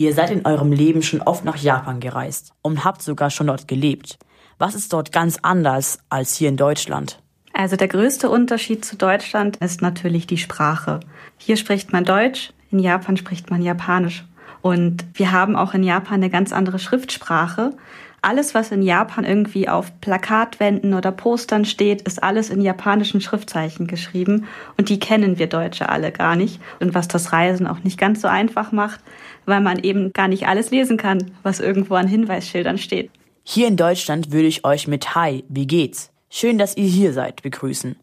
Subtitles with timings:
[0.00, 3.68] Ihr seid in eurem Leben schon oft nach Japan gereist und habt sogar schon dort
[3.68, 4.18] gelebt.
[4.56, 7.20] Was ist dort ganz anders als hier in Deutschland?
[7.52, 11.00] Also der größte Unterschied zu Deutschland ist natürlich die Sprache.
[11.36, 14.24] Hier spricht man Deutsch, in Japan spricht man Japanisch.
[14.62, 17.74] Und wir haben auch in Japan eine ganz andere Schriftsprache.
[18.22, 23.86] Alles, was in Japan irgendwie auf Plakatwänden oder Postern steht, ist alles in japanischen Schriftzeichen
[23.86, 24.46] geschrieben.
[24.76, 26.60] Und die kennen wir Deutsche alle gar nicht.
[26.80, 29.00] Und was das Reisen auch nicht ganz so einfach macht,
[29.46, 33.10] weil man eben gar nicht alles lesen kann, was irgendwo an Hinweisschildern steht.
[33.42, 36.10] Hier in Deutschland würde ich euch mit Hi, wie geht's?
[36.28, 37.96] Schön, dass ihr hier seid, begrüßen.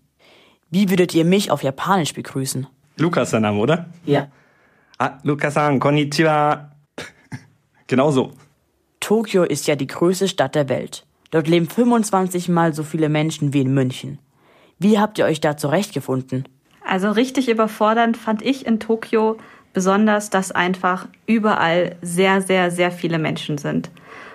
[0.71, 2.67] Wie würdet ihr mich auf Japanisch begrüßen?
[2.97, 3.85] Lukas der Name, oder?
[4.05, 4.27] Ja.
[4.97, 6.71] Ah, Lukas-san, konnichiwa.
[7.87, 8.33] genau so.
[9.07, 11.05] Tokio ist ja die größte Stadt der Welt.
[11.31, 14.19] Dort leben 25 mal so viele Menschen wie in München.
[14.79, 16.43] Wie habt ihr euch da zurechtgefunden?
[16.85, 19.37] Also richtig überfordernd fand ich in Tokio
[19.71, 23.91] besonders, dass einfach überall sehr, sehr, sehr viele Menschen sind.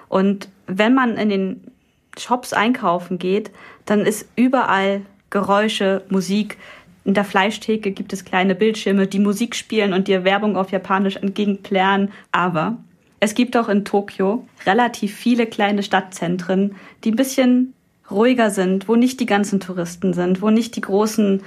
[0.09, 1.71] Und wenn man in den
[2.17, 3.51] Shops einkaufen geht,
[3.85, 6.57] dann ist überall Geräusche, Musik.
[7.05, 11.17] In der Fleischtheke gibt es kleine Bildschirme, die Musik spielen und dir Werbung auf Japanisch
[11.17, 12.11] entgegenplären.
[12.31, 12.79] Aber
[13.23, 17.73] es gibt auch in Tokio relativ viele kleine Stadtzentren, die ein bisschen
[18.11, 21.41] ruhiger sind, wo nicht die ganzen Touristen sind, wo nicht die großen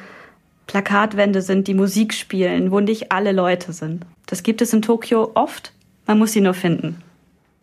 [0.68, 4.06] Plakatwände sind, die Musik spielen, wo nicht alle Leute sind.
[4.26, 5.74] Das gibt es in Tokio oft,
[6.08, 7.02] man muss sie nur finden.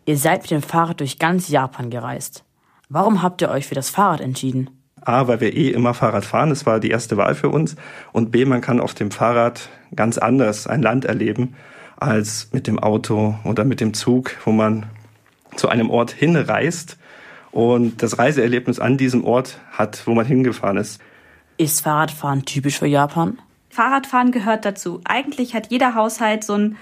[0.05, 2.43] Ihr seid mit dem Fahrrad durch ganz Japan gereist.
[2.89, 4.69] Warum habt ihr euch für das Fahrrad entschieden?
[5.05, 7.75] A, weil wir eh immer Fahrrad fahren, das war die erste Wahl für uns.
[8.11, 11.55] Und B, man kann auf dem Fahrrad ganz anders ein Land erleben
[11.97, 14.85] als mit dem Auto oder mit dem Zug, wo man
[15.55, 16.97] zu einem Ort hinreist
[17.51, 20.99] und das Reiseerlebnis an diesem Ort hat, wo man hingefahren ist.
[21.57, 23.37] Ist Fahrradfahren typisch für Japan?
[23.69, 25.01] Fahrradfahren gehört dazu.
[25.03, 26.77] Eigentlich hat jeder Haushalt so ein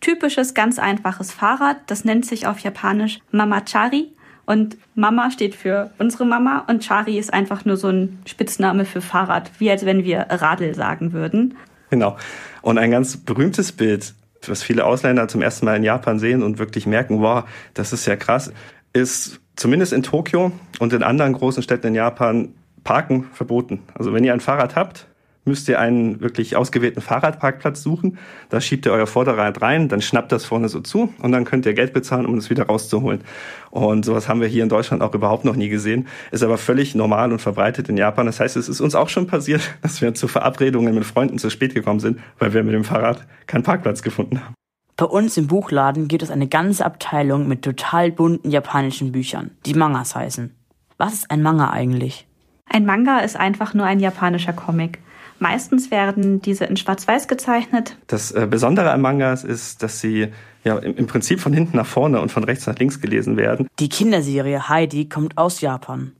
[0.00, 1.78] typisches, ganz einfaches Fahrrad.
[1.86, 4.13] Das nennt sich auf Japanisch Mamachari.
[4.46, 9.00] Und Mama steht für unsere Mama und Chari ist einfach nur so ein Spitzname für
[9.00, 11.56] Fahrrad, wie als wenn wir Radl sagen würden.
[11.90, 12.16] Genau.
[12.62, 14.14] Und ein ganz berühmtes Bild
[14.48, 17.44] was viele Ausländer zum ersten Mal in Japan sehen und wirklich merken, wow,
[17.74, 18.52] das ist ja krass,
[18.92, 22.48] ist zumindest in Tokio und in anderen großen Städten in Japan
[22.82, 23.80] Parken verboten.
[23.94, 25.06] Also wenn ihr ein Fahrrad habt,
[25.44, 28.18] müsst ihr einen wirklich ausgewählten Fahrradparkplatz suchen.
[28.48, 31.66] Da schiebt ihr euer Vorderrad rein, dann schnappt das vorne so zu und dann könnt
[31.66, 33.22] ihr Geld bezahlen, um es wieder rauszuholen.
[33.70, 36.06] Und sowas haben wir hier in Deutschland auch überhaupt noch nie gesehen.
[36.30, 38.26] Ist aber völlig normal und verbreitet in Japan.
[38.26, 41.50] Das heißt, es ist uns auch schon passiert, dass wir zu Verabredungen mit Freunden zu
[41.50, 44.54] spät gekommen sind, weil wir mit dem Fahrrad keinen Parkplatz gefunden haben.
[44.96, 49.74] Bei uns im Buchladen gibt es eine ganze Abteilung mit total bunten japanischen Büchern, die
[49.74, 50.54] Mangas heißen.
[50.98, 52.28] Was ist ein Manga eigentlich?
[52.74, 54.98] Ein Manga ist einfach nur ein japanischer Comic.
[55.38, 57.96] Meistens werden diese in Schwarz-Weiß gezeichnet.
[58.08, 60.32] Das äh, Besondere an Mangas ist, dass sie
[60.64, 63.68] ja im Prinzip von hinten nach vorne und von rechts nach links gelesen werden.
[63.78, 66.10] Die Kinderserie Heidi kommt aus Japan.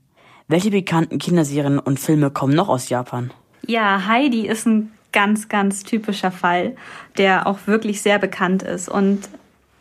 [0.47, 3.31] Welche bekannten Kinderserien und Filme kommen noch aus Japan?
[3.67, 6.77] Ja, Heidi ist ein ganz, ganz typischer Fall,
[7.17, 8.87] der auch wirklich sehr bekannt ist.
[8.87, 9.27] Und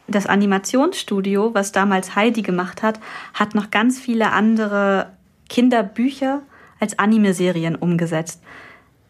[0.08, 2.98] das Animationsstudio, was damals Heidi gemacht hat,
[3.32, 5.12] hat noch ganz viele andere
[5.48, 6.42] Kinderbücher
[6.84, 8.42] als Anime-Serien umgesetzt.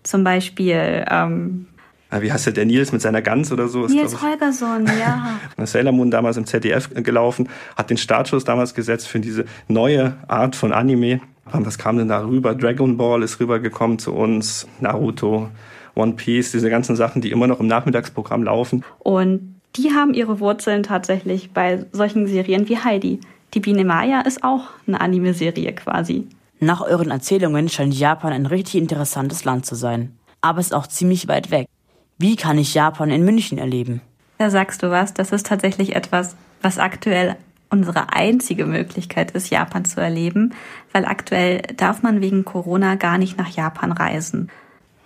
[0.03, 1.05] Zum Beispiel.
[1.11, 1.67] Ähm,
[2.11, 3.87] ah, wie heißt der, der Nils mit seiner Gans oder so?
[3.87, 5.41] Nils Holgersson, ja.
[5.67, 10.57] Sailor Moon damals im ZDF gelaufen, hat den Startschuss damals gesetzt für diese neue Art
[10.57, 11.21] von Anime.
[11.53, 12.55] Was kam denn da rüber?
[12.55, 15.51] Dragon Ball ist rübergekommen zu uns, Naruto,
[15.95, 18.85] One Piece, diese ganzen Sachen, die immer noch im Nachmittagsprogramm laufen.
[18.99, 23.21] Und die haben ihre Wurzeln tatsächlich bei solchen Serien wie Heidi.
[23.55, 26.27] Die Biene Maya ist auch eine Anime-Serie quasi.
[26.65, 30.17] Nach euren Erzählungen scheint Japan ein richtig interessantes Land zu sein.
[30.41, 31.69] Aber es ist auch ziemlich weit weg.
[32.17, 34.01] Wie kann ich Japan in München erleben?
[34.39, 37.37] Da sagst du was, das ist tatsächlich etwas, was aktuell
[37.69, 40.55] unsere einzige Möglichkeit ist, Japan zu erleben,
[40.91, 44.49] weil aktuell darf man wegen Corona gar nicht nach Japan reisen.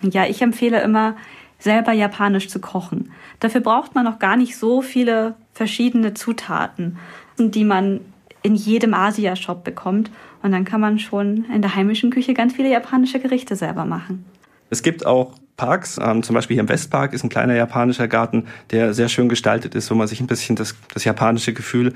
[0.01, 1.17] Ja, ich empfehle immer,
[1.57, 3.11] selber japanisch zu kochen.
[3.41, 6.99] Dafür braucht man noch gar nicht so viele verschiedene Zutaten,
[7.37, 7.99] die man
[8.41, 10.11] in jedem Asia-Shop bekommt.
[10.41, 14.25] Und dann kann man schon in der heimischen Küche ganz viele japanische Gerichte selber machen.
[14.69, 18.45] Es gibt auch Parks, ähm, zum Beispiel hier im Westpark ist ein kleiner japanischer Garten,
[18.71, 21.93] der sehr schön gestaltet ist, wo man sich ein bisschen das, das japanische Gefühl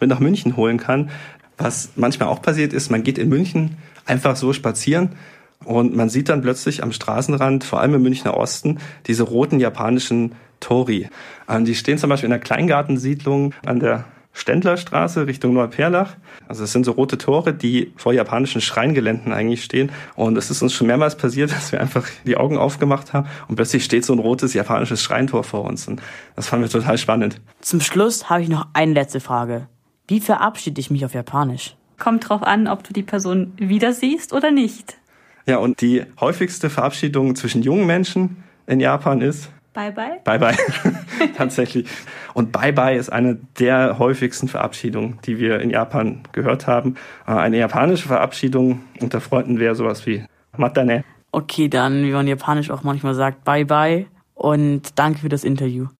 [0.00, 1.10] mit nach München holen kann.
[1.56, 5.10] Was manchmal auch passiert ist, man geht in München einfach so spazieren
[5.64, 10.32] und man sieht dann plötzlich am Straßenrand, vor allem im Münchner Osten, diese roten japanischen
[10.58, 11.08] Tori.
[11.48, 16.16] Ähm, die stehen zum Beispiel in einer Kleingartensiedlung an der Ständlerstraße Richtung Neuperlach.
[16.48, 19.90] Also es sind so rote Tore, die vor japanischen Schreingeländen eigentlich stehen.
[20.16, 23.56] Und es ist uns schon mehrmals passiert, dass wir einfach die Augen aufgemacht haben und
[23.56, 25.88] plötzlich steht so ein rotes japanisches Schreintor vor uns.
[25.88, 26.02] Und
[26.36, 27.40] das fanden wir total spannend.
[27.60, 29.68] Zum Schluss habe ich noch eine letzte Frage.
[30.08, 31.76] Wie verabschiede ich mich auf Japanisch?
[31.98, 34.98] Kommt drauf an, ob du die Person wieder siehst oder nicht.
[35.46, 40.20] Ja, und die häufigste Verabschiedung zwischen jungen Menschen in Japan ist Bye bye.
[40.24, 40.56] Bye bye.
[41.36, 41.88] Tatsächlich.
[42.32, 46.94] Und Bye bye ist eine der häufigsten Verabschiedungen, die wir in Japan gehört haben.
[47.26, 50.24] Äh, eine japanische Verabschiedung unter Freunden wäre sowas wie
[50.56, 51.04] Matane.
[51.32, 55.88] Okay, dann, wie man japanisch auch manchmal sagt, Bye bye und danke für das Interview.